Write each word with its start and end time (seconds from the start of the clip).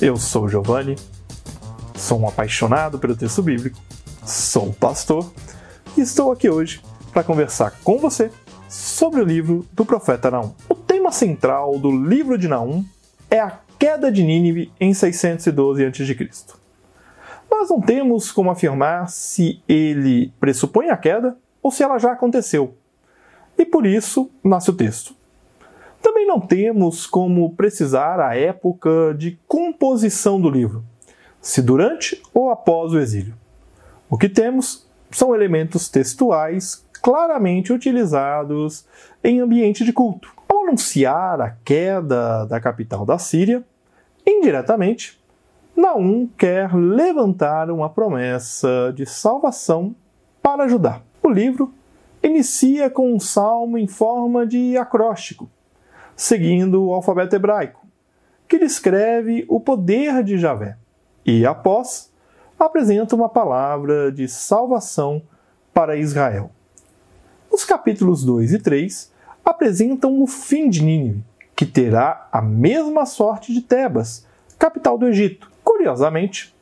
Eu 0.00 0.16
sou 0.16 0.48
Giovanni, 0.48 0.96
sou 1.94 2.18
um 2.18 2.26
apaixonado 2.26 2.98
pelo 2.98 3.14
texto 3.14 3.42
bíblico, 3.42 3.78
sou 4.24 4.72
pastor 4.72 5.30
e 5.94 6.00
estou 6.00 6.32
aqui 6.32 6.48
hoje 6.48 6.80
para 7.12 7.22
conversar 7.22 7.72
com 7.84 7.98
você 7.98 8.30
sobre 8.70 9.20
o 9.20 9.24
livro 9.24 9.66
do 9.74 9.84
profeta 9.84 10.30
Naum. 10.30 10.54
O 10.70 10.74
tema 10.74 11.12
central 11.12 11.78
do 11.78 11.90
livro 11.90 12.38
de 12.38 12.48
Naum 12.48 12.82
é 13.30 13.40
a 13.40 13.58
queda 13.78 14.10
de 14.10 14.22
Nínive 14.22 14.72
em 14.80 14.94
612 14.94 15.84
a.C. 15.84 16.30
Nós 17.50 17.68
não 17.68 17.78
temos 17.78 18.32
como 18.32 18.50
afirmar 18.50 19.10
se 19.10 19.62
ele 19.68 20.32
pressupõe 20.40 20.88
a 20.88 20.96
queda 20.96 21.36
ou 21.62 21.70
se 21.70 21.82
ela 21.82 21.98
já 21.98 22.12
aconteceu. 22.12 22.74
E 23.58 23.66
por 23.66 23.84
isso 23.84 24.30
nasce 24.42 24.70
o 24.70 24.74
texto. 24.74 25.14
Também 26.22 26.26
não 26.26 26.40
temos 26.40 27.04
como 27.04 27.50
precisar 27.50 28.20
a 28.20 28.36
época 28.36 29.12
de 29.18 29.40
composição 29.48 30.40
do 30.40 30.48
livro, 30.48 30.84
se 31.40 31.60
durante 31.60 32.22
ou 32.32 32.48
após 32.48 32.92
o 32.92 32.98
exílio. 33.00 33.34
O 34.08 34.16
que 34.16 34.28
temos 34.28 34.86
são 35.10 35.34
elementos 35.34 35.88
textuais 35.88 36.86
claramente 37.02 37.72
utilizados 37.72 38.86
em 39.24 39.40
ambiente 39.40 39.84
de 39.84 39.92
culto. 39.92 40.32
Ao 40.48 40.60
anunciar 40.60 41.40
a 41.40 41.56
queda 41.64 42.46
da 42.46 42.60
capital 42.60 43.04
da 43.04 43.18
Síria, 43.18 43.64
indiretamente, 44.24 45.20
Naum 45.74 46.28
quer 46.38 46.72
levantar 46.72 47.68
uma 47.68 47.90
promessa 47.90 48.92
de 48.94 49.06
salvação 49.06 49.92
para 50.40 50.68
Judá. 50.68 51.00
O 51.20 51.28
livro 51.28 51.74
inicia 52.22 52.88
com 52.88 53.12
um 53.12 53.18
salmo 53.18 53.76
em 53.76 53.88
forma 53.88 54.46
de 54.46 54.76
acróstico, 54.76 55.50
seguindo 56.22 56.84
o 56.84 56.92
alfabeto 56.92 57.34
hebraico, 57.34 57.84
que 58.46 58.56
descreve 58.56 59.44
o 59.48 59.58
poder 59.58 60.22
de 60.22 60.38
Javé, 60.38 60.76
e 61.26 61.44
após 61.44 62.12
apresenta 62.56 63.16
uma 63.16 63.28
palavra 63.28 64.12
de 64.12 64.28
salvação 64.28 65.20
para 65.74 65.96
Israel. 65.96 66.52
Os 67.50 67.64
capítulos 67.64 68.22
2 68.24 68.52
e 68.52 68.58
3 68.60 69.12
apresentam 69.44 70.22
o 70.22 70.28
fim 70.28 70.70
de 70.70 70.84
Nínive, 70.84 71.24
que 71.56 71.66
terá 71.66 72.28
a 72.30 72.40
mesma 72.40 73.04
sorte 73.04 73.52
de 73.52 73.60
Tebas, 73.60 74.24
capital 74.56 74.96
do 74.96 75.08
Egito. 75.08 75.50
Curiosamente, 75.64 76.54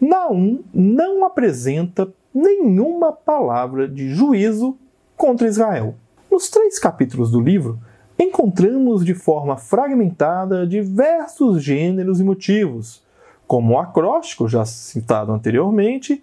Naum 0.00 0.64
não 0.74 1.24
apresenta 1.24 2.12
nenhuma 2.34 3.12
palavra 3.12 3.86
de 3.86 4.12
juízo 4.12 4.76
contra 5.16 5.46
Israel. 5.46 5.94
Nos 6.28 6.50
três 6.50 6.80
capítulos 6.80 7.30
do 7.30 7.40
livro, 7.40 7.78
encontramos 8.18 9.04
de 9.04 9.14
forma 9.14 9.56
fragmentada 9.56 10.66
diversos 10.66 11.62
gêneros 11.62 12.20
e 12.20 12.24
motivos, 12.24 13.02
como 13.46 13.74
o 13.74 13.78
acróstico, 13.78 14.48
já 14.48 14.64
citado 14.64 15.32
anteriormente, 15.32 16.22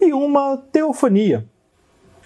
e 0.00 0.12
uma 0.12 0.56
teofania. 0.56 1.46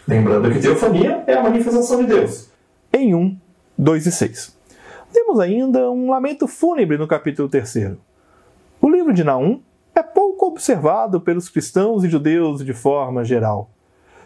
Lembrando 0.07 0.51
que 0.51 0.61
teofania 0.61 1.25
é 1.27 1.35
a 1.35 1.43
manifestação 1.43 1.99
de 1.99 2.07
Deus. 2.07 2.49
Em 2.93 3.15
1, 3.15 3.37
2 3.77 4.07
e 4.07 4.13
6. 4.13 4.57
Temos 5.13 5.41
ainda 5.41 5.91
um 5.91 6.11
lamento 6.11 6.47
fúnebre 6.47 6.97
no 6.97 7.09
capítulo 7.09 7.49
3. 7.49 7.97
O 8.81 8.89
livro 8.89 9.13
de 9.13 9.25
Naum 9.25 9.61
é 9.95 10.03
pouco 10.03 10.47
observado 10.47 11.21
pelos 11.21 11.49
cristãos 11.49 12.05
e 12.05 12.09
judeus 12.09 12.65
de 12.65 12.73
forma 12.73 13.25
geral. 13.25 13.71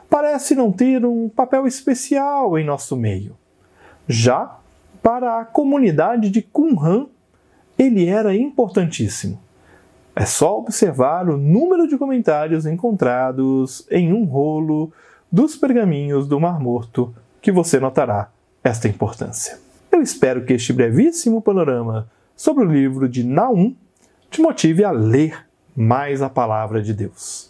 Parece 0.08 0.56
não 0.56 0.72
ter 0.72 1.06
um 1.06 1.28
papel 1.28 1.66
especial 1.66 2.58
em 2.58 2.64
nosso 2.64 2.96
meio. 2.96 3.36
Já 4.08 4.58
para 5.02 5.40
a 5.40 5.44
comunidade 5.44 6.30
de 6.30 6.42
Qumran, 6.42 7.06
ele 7.78 8.06
era 8.06 8.34
importantíssimo. 8.36 9.40
É 10.14 10.26
só 10.26 10.58
observar 10.58 11.28
o 11.28 11.36
número 11.36 11.86
de 11.86 11.96
comentários 11.96 12.66
encontrados 12.66 13.86
em 13.90 14.12
um 14.12 14.24
rolo 14.24 14.92
dos 15.30 15.56
pergaminhos 15.56 16.26
do 16.26 16.40
Mar 16.40 16.60
Morto 16.60 17.14
que 17.40 17.50
você 17.50 17.80
notará 17.80 18.30
esta 18.62 18.88
importância. 18.88 19.58
Eu 19.90 20.02
espero 20.02 20.44
que 20.44 20.52
este 20.52 20.72
brevíssimo 20.72 21.40
panorama 21.40 22.08
sobre 22.36 22.64
o 22.64 22.70
livro 22.70 23.08
de 23.08 23.24
Naum 23.24 23.74
te 24.30 24.40
motive 24.40 24.84
a 24.84 24.90
ler 24.90 25.46
mais 25.74 26.20
a 26.22 26.28
palavra 26.28 26.82
de 26.82 26.92
Deus. 26.92 27.49